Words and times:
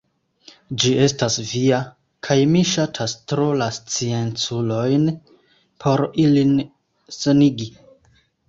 Ĝi 0.83 0.93
estas 1.07 1.35
via, 1.49 1.81
kaj 2.29 2.37
mi 2.55 2.63
ŝatas 2.71 3.15
tro 3.33 3.45
la 3.59 3.67
scienculojn 3.77 5.07
por 5.85 6.05
ilin 6.25 6.59
senigi. 7.21 7.73